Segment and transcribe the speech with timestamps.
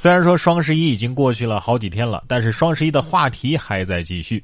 [0.00, 4.42] 虽然说双十一已经过去了好几天了，但是双十一的话题还在继续。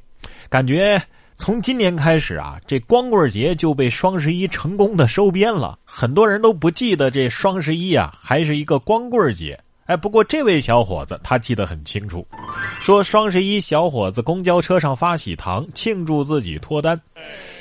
[0.50, 1.02] 感觉
[1.38, 9.58] 从今年开始啊，这光棍节就被双十一成功的收编了，很多人都不记得这双十一啊还是一个光棍节。
[9.86, 12.26] 哎，不过这位小伙子他记得很清楚，
[12.80, 17.00] 说双十一小伙子公交车上发喜糖庆祝自己脱单。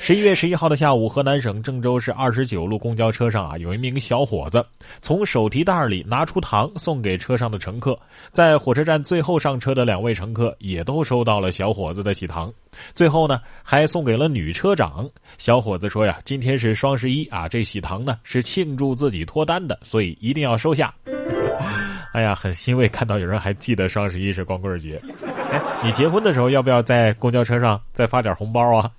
[0.00, 4.64] 十一月十一号的下午，河南省郑州市二十九路公交车上啊，有一名小伙子
[5.00, 7.96] 从手提袋里拿出糖送给车上的乘客，
[8.32, 12.52] 在火车站最后上车的两位乘客也都收到了小伙子的喜糖，
[12.92, 15.08] 最后呢还送给了女车长。
[15.38, 20.92] 小伙子说呀，今天是双十一啊，这喜糖呢是庆祝自己脱单的，所以一定要收下。
[22.16, 24.98] 哎呀，很欣慰看到有人还记得双十一是光棍节。
[25.52, 28.90] 哎，你结婚的时候要不要在公交车上再发点红包啊？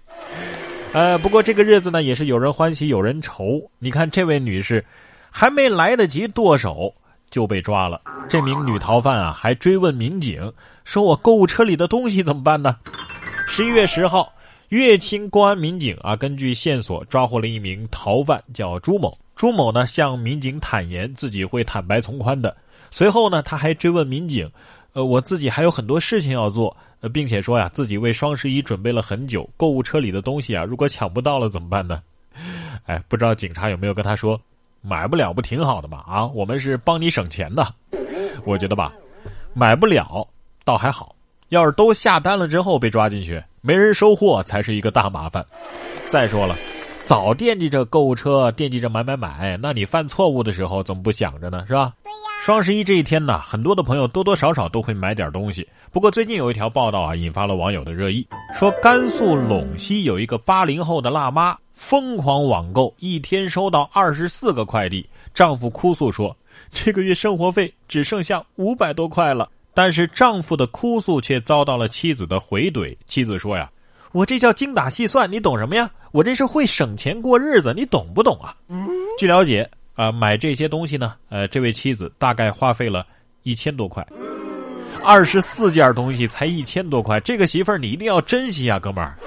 [0.93, 3.59] 呃，不过这个日子呢，也是有人欢喜有人愁。
[3.79, 4.85] 你看这位女士，
[5.31, 6.93] 还没来得及剁手
[7.31, 7.99] 就被抓了。
[8.29, 10.53] 这名女逃犯啊，还追问民警
[10.85, 12.77] 说：“我购物车里的东西怎么办呢？”
[13.49, 14.31] 十一月十号，
[14.69, 19.17] 乐清公安民警啊，根据线索抓获了一名逃犯，叫朱某。
[19.35, 22.55] 朱某呢向民警坦言自己会坦白从宽的。
[22.91, 24.49] 随后呢，他还追问民警
[24.93, 32.01] ：“呃，我自己还有很多事情要做，呃，并且说呀，自己为双十一准备了很久，购物车里的东西啊，如果抢不到了怎么办呢？”
[32.85, 34.39] 哎，不知道警察有没有跟他说
[34.81, 36.03] ：“买不了不挺好的吗？
[36.07, 37.67] 啊，我们是帮你省钱的。”
[38.45, 38.93] 我觉得吧，
[39.53, 40.25] 买不了
[40.63, 41.15] 倒还好，
[41.49, 45.45] 要是都下单了之后被抓进去，没人收货才是一个大麻烦。
[46.07, 46.55] 再说了，
[47.03, 51.65] 早惦记着购物车，惦记着买买买，那你犯错误的时候怎么不想着呢？
[51.67, 51.93] 是吧？
[52.03, 52.26] 对呀。
[52.47, 55.67] 双十一这一天呢，很多的朋友多多少少都会买点东西。
[55.91, 58.25] 不过最近有一条报道啊，引发了网友的热议，
[58.57, 66.33] 说甘肃陇西有一个八零后的辣妈疯狂网购，一天收到二十四个快递，丈夫哭诉说，
[66.71, 69.49] 这个月生活费只剩下五百多块了。
[69.73, 73.69] 但是丈夫的哭诉却遭到了妻子的回怼，妻子说呀，
[74.13, 75.91] 我这叫精打细算，你懂什么呀？
[76.13, 78.55] 我这是会省钱过日子，你懂不懂啊？
[79.19, 79.69] 据了解。
[79.97, 81.15] 啊，买这些东西呢？
[81.29, 83.05] 呃，这位妻子大概花费了
[83.41, 84.05] 一千多块，
[85.03, 89.17] 二十四件东西才一千多块，这个媳妇儿你一定要珍惜啊，哥们儿！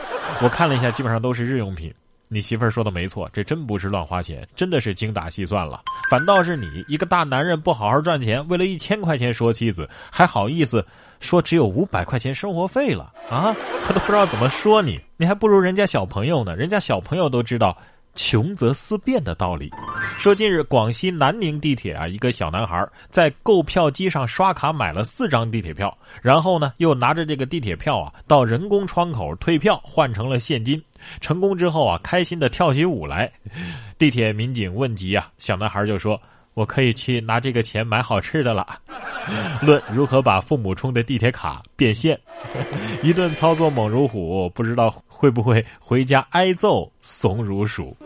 [0.40, 1.92] 我看了一下，基本上都是日用品。
[2.28, 5.82] 你媳妇儿说的没错，这真不是乱花钱，真的是精打细算了。
[6.08, 10.86] 反倒是你一个大男人不好好赚钱，为了一千块钱说妻子，还好意思
[11.18, 13.52] 说只有五百块钱生活费了啊？
[13.84, 17.76] 他都不知道怎么说你，你还不如人家小朋友呢，人家小朋友都知道。
[18.14, 19.70] 穷则思变的道理。
[20.18, 30.82] 说近日广西南宁地铁啊，一个小男孩在购票机上刷卡买了四张地铁票，然后呢又拿着这个地铁票啊到人工窗口退票换成了现金。
[31.20, 33.30] 成功之后啊，开心的跳起舞来。
[33.98, 36.20] 地铁民警问及啊，小男孩就说
[36.54, 38.66] ：“我可以去拿这个钱买好吃的了。
[39.62, 42.18] ”论如何把父母充的地铁卡变现，
[43.02, 47.96] 一顿操作猛如虎，不知道会不会回家挨揍怂如鼠。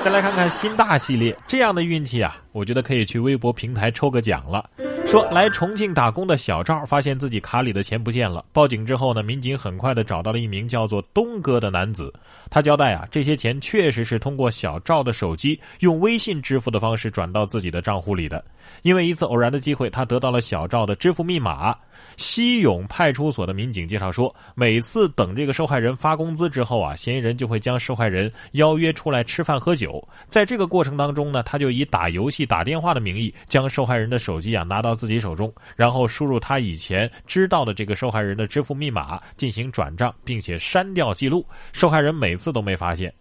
[0.00, 4.68] 再来看看新大系列，这样的运气啊，我觉得可以去微博平台抽个奖了。
[5.10, 12.12] 说来重庆打工的小赵发现自己卡里的钱不见了，报警之后呢，民警很快的找到了一名叫做东哥的男子。
[12.50, 18.44] 他交代啊，这些钱确实是通过小赵的手机用微信支付的方式转到自己的账户里的。
[18.82, 21.74] 因为一次偶然的机会，他得到了小赵的支付密码。
[22.16, 30.06] 西永派出所的民警介绍说，每次等这个受害人发工资之后啊，嫌疑人就会将受害人邀约出来吃饭喝酒。
[30.28, 41.46] 在这个过程当中呢，他就以打游戏、打电话的名义，将受害人的手机啊拿到自己手中，然后输入他以前知道的这个受害人的支付密码进行转账，并且删掉记录。
[41.72, 43.12] 受害人每次都没发现。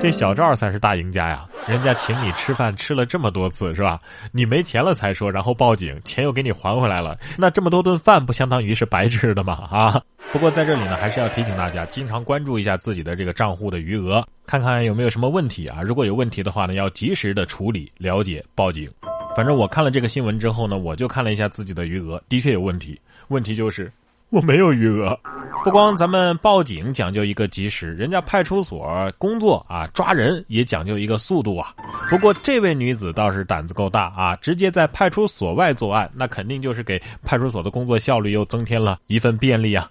[0.00, 1.46] 这小赵才是大赢家呀！
[1.68, 4.00] 人家请你吃饭吃了这么多次，是吧？
[4.32, 9.68] 你没钱了才说，然后报警，钱又给你还回来了，那这么多顿饭不相当于是白吃的吗？
[9.70, 10.02] 啊！
[10.32, 15.82] 不过在这里呢，还是要提醒大家，经常关注一下自己的这个账户的余额，看看有没有什么问题啊。
[15.82, 18.88] 如果有问题的话呢，要及时的处理、了解、报警。
[19.36, 22.98] 反正我看了这个新闻之后呢，我就看了一下自己的余额，的确有问题。
[23.28, 23.92] 问题就是
[24.30, 25.18] 我没有余额。
[25.62, 31.74] 不光咱们报警讲究一个及时，人家派出所工作啊，抓人也讲究一个速度啊。
[32.08, 39.90] 不过这位女子倒是胆子够大啊，直接在派出所外作案，那肯定就是给派出所的工作效率又增添了一份便利啊。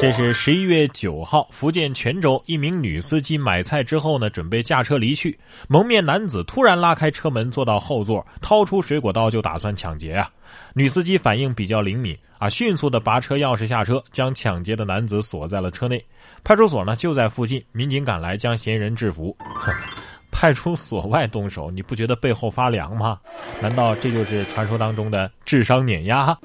[0.00, 5.38] 这是十一月九号，福建泉州一名女司机买菜之后呢，准备驾车离去，
[5.68, 10.28] 蒙面男子突然拉开车门坐到后座，掏出水果刀就打算抢劫啊。
[10.74, 12.16] 女司机反应比较灵敏。
[12.40, 12.48] 啊！
[12.48, 16.04] 迅速的拔车钥匙下车，将抢劫的男子锁在了车内。
[16.42, 19.34] 派出所呢就在附近，民警赶来将嫌疑人制服。
[20.30, 23.18] 派出所外动手，你不觉得背后发凉吗？
[23.62, 26.36] 难道这就是传说当中的智商碾压？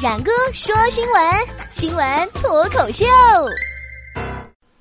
[0.00, 1.22] 冉哥说新闻，
[1.70, 3.04] 新闻脱口秀。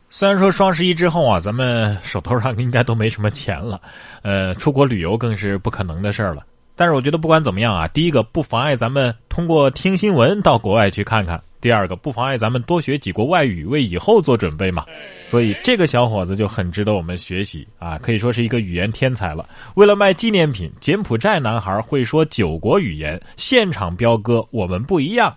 [0.09, 3.81] 虽然说双十一之后啊，咱们手头上应该都没什么钱了，
[4.21, 6.45] 呃，出国旅游更是不可能的事儿了。
[6.75, 11.41] 但是我觉得不管怎么样啊，第一个不妨碍咱们通过听新闻到国外去看看。
[11.61, 14.85] 第二个不妨碍咱们多学几国外语，为以后做准备嘛。
[15.23, 19.49] 所以这个小伙子就很值得我们学习啊，可以说是一个语言天才了。
[19.73, 25.35] 为了卖纪念品，柬埔寨男孩会说九国语言，现场飙歌，我们不一样。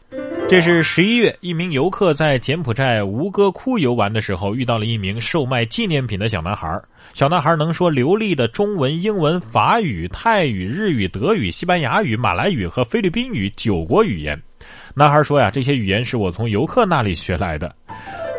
[0.48, 6.80] 这是十一月，一名游客在柬埔寨吴哥窟游玩的时候，遇到了一名售卖纪念品的小男孩。
[7.12, 14.40] 小男孩能说流利的中文、英文、法语、泰语、日语、德语、西班牙语、马来语和菲律宾语九国语言。
[14.94, 17.74] 男孩说呀，这些语言是我从游客那里学来的，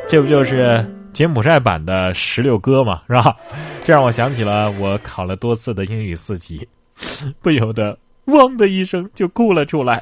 [0.07, 0.83] 这不就是
[1.13, 3.03] 柬埔寨版的十六哥吗？
[3.07, 3.37] 是吧？
[3.85, 6.67] 这让我想起了我考了多次的英语四级，
[7.39, 7.95] 不由得
[8.25, 10.01] 汪的一声就哭了出来。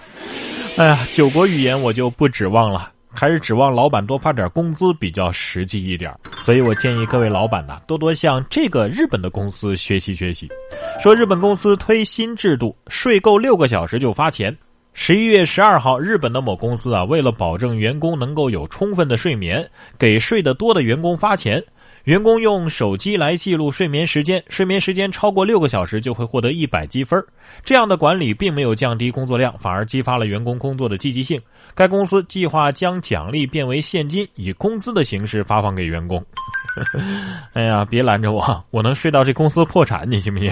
[0.78, 6.14] 哎呀，九国语言我就不指望了，还是指望老板多发点工资比较实际一点。
[6.36, 10.48] 所以我建议各位老板呐，多多向这个日本的公司学习学习。
[11.02, 14.56] 说日本公司推新制度，睡够六个小时就发钱。
[14.94, 21.64] 十一月十二号，日本的某公司啊，为了保证员工能够有充分的睡眠，给睡得多的员工发钱。
[22.08, 27.22] 员工用手机来记录睡眠时间，睡眠时间超过六个小时就会获得一百积分。
[27.66, 31.38] 这样的管理并没有降低工作量，反而激发了员工工作的积极性。
[31.76, 36.26] 该公司计划将奖励变为现金，以工资的形式发放给员工。
[37.52, 40.50] 哎呀，别拦着我，我能睡到这公司破产，你信不信？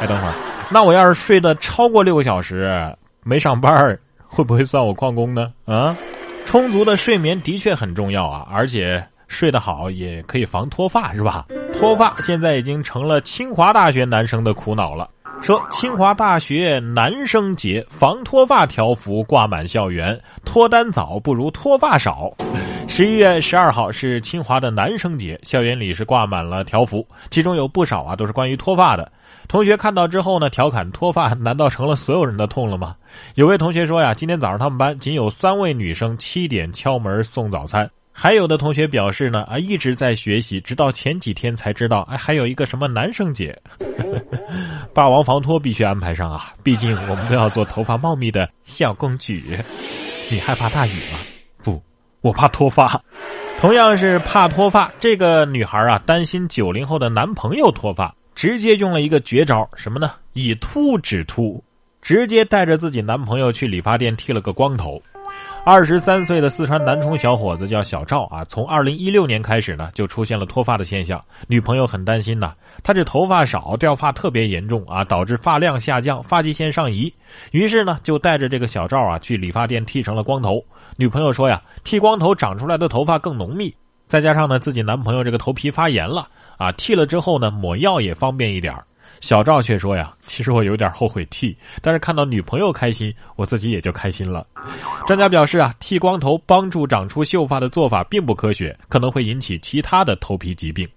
[0.00, 0.34] 哎，等会儿，
[0.72, 2.92] 那我要是睡得超过六个小时？
[3.22, 5.52] 没上班会不会算我旷工呢？
[5.66, 5.96] 啊，
[6.44, 11.46] 充足的睡眠的确很重要啊，而且睡得好也可以防脱发，是吧？
[11.72, 15.10] 脱发现在已经成了清华大学男生的苦恼了。
[15.42, 22.30] 说清华大学男生节防脱发条幅挂满校园，脱单早不如脱发少。
[22.88, 29.10] 十一月十二号是清华的男生节，校园里是挂满了条幅，其中有不少啊都是关于脱发的。
[29.48, 32.94] 同学看到之后呢，调侃脱发难道成了所有人的痛了吗？
[33.34, 37.90] 有位同学说呀，今天早上他们班仅有三位女生七点敲门送早餐。
[38.16, 43.60] 还有的同学表示呢，啊一直在学习，直到前几天才知道，哎还有一个什么男生节，
[44.94, 46.54] 霸王防脱必须安排上啊！
[46.62, 49.42] 毕竟我们都要做头发茂密的小公举。
[50.30, 51.18] 你害怕大雨吗？
[51.62, 51.82] 不，
[52.22, 53.02] 我怕脱发。
[53.60, 58.14] 同样是怕脱发，这个女孩啊担心九零后的男朋友脱发。
[58.34, 60.12] 直接用了一个绝招，什么呢？
[60.32, 61.62] 以秃止秃，
[62.02, 65.00] 直接带着自己男朋友去理发店剃了个光头。
[65.66, 71.22] 二十三岁的四川南充小伙子叫小赵啊，从二零一六年开始呢，就出现了脱发的现象。
[71.48, 72.52] 女朋友很担心呐，
[72.82, 77.10] 他这头发少，掉发特别严重啊，导致发量下降，发际线上移。
[77.52, 80.62] 于是呢，就带着这个小赵啊去理发店剃成了光头。
[80.96, 83.74] 女朋友说呀，剃光头长出来的头发更浓密，
[84.06, 86.28] 再加上呢，自己男朋友这个头皮发炎了。
[86.58, 88.74] 啊，剃了之后呢，抹药也方便一点
[89.20, 94.46] 小赵却说呀，其实我有点后悔剃，但是看到女朋友开心，我自己也就开心了。
[95.06, 100.88] 专家表示啊，剃光头帮助长出秀发的做法并不科学，可能会引起其他的头皮疾病。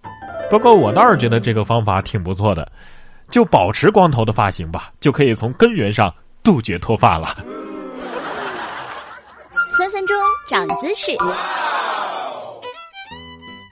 [0.50, 2.70] 不过我倒是觉得这个方法挺不错的，
[3.30, 6.14] 就保持光头的发型吧，就可以从根源上
[6.44, 7.36] 杜绝脱发了。
[9.78, 10.18] 分分钟
[10.50, 11.16] 长姿势。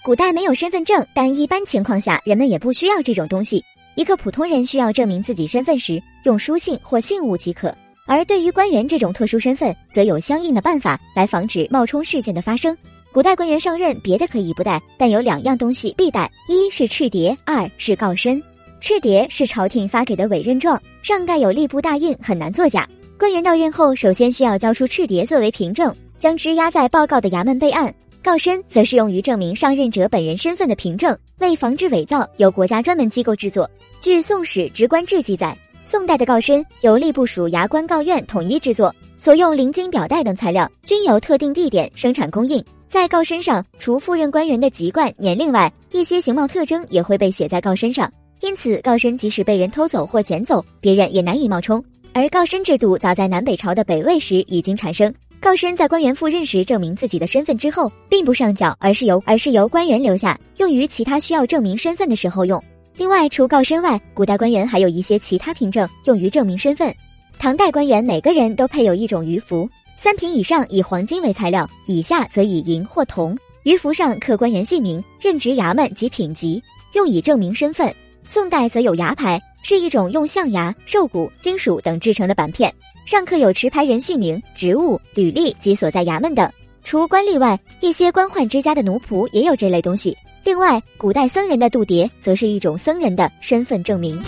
[0.04, 3.64] 古代没有身份证，但一般情况下，人们也不需要这种东西。
[3.96, 7.70] 一个普通人需要证明自己身份时，用书信或信物即可；
[8.06, 12.78] 而对于官员这种特殊身份，则有相应的办法来防止冒充事件的发生。
[13.14, 18.42] 古代官员上任，别的可以不带，但有两样东西必带：一是赤牒，二是告身。
[18.82, 22.86] 赤牒是朝廷发给的委任状，上盖有吏部大印，很难作假。
[23.18, 27.96] 官员到任后，首先需要交出赤牒作为凭证，将之压在报告的衙门备案。
[28.26, 33.70] 告身则是用于证明上任者本人身份的凭证，为防止伪造，由国家专门机构制作。
[34.00, 35.56] 据《宋史职官志》记载，
[35.86, 42.66] 宋代的告身由吏部属衙官告院统一制作，所用绫金表带等材料均由特定地点生产供应。
[42.88, 48.12] 在告身上，除赴任官员的籍贯、年龄外，一些形貌特征也会被写在告身上。
[48.42, 51.80] 因此，告身即使被人偷走或捡走，别人也难以冒充。
[52.12, 55.14] 而告身制度早在南北朝的北魏时已经产生。
[55.40, 62.62] 告身在官员赴任时证明自己的身份之后，并不上缴，而是由而是由官员留下，用于其他需要证明身份的时候用。
[62.98, 66.94] 另外，除告身外，古代官员还有一些其他凭证用于证明身份。
[67.38, 73.38] 唐代官员每个人都配有一种鱼符，三品以上以黄金为材料，以下则以银或铜。
[73.64, 76.62] 鱼符上刻官员姓名、任职衙门及品级，
[76.94, 77.94] 用以证明身份。
[78.28, 82.72] 宋代则有牙牌，是一种用象牙、兽骨、金属等制成的板片，
[83.04, 86.48] 上刻有持牌人姓名、职务、履历及所在衙门等。
[86.84, 90.16] 除官吏外，一些官宦之家的奴仆也有这类东西。
[90.44, 94.22] 另外，古代僧人的度牒则是一种僧人的身份证明。